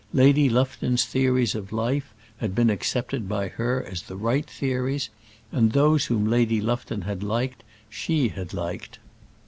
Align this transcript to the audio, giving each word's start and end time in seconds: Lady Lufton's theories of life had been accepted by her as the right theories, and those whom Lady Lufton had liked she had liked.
Lady 0.13 0.49
Lufton's 0.49 1.05
theories 1.05 1.53
of 1.53 1.71
life 1.71 2.11
had 2.37 2.55
been 2.55 2.71
accepted 2.71 3.29
by 3.29 3.49
her 3.49 3.83
as 3.83 4.01
the 4.01 4.15
right 4.15 4.47
theories, 4.47 5.11
and 5.51 5.73
those 5.73 6.05
whom 6.05 6.25
Lady 6.27 6.59
Lufton 6.59 7.03
had 7.03 7.21
liked 7.21 7.63
she 7.87 8.29
had 8.29 8.51
liked. 8.51 8.97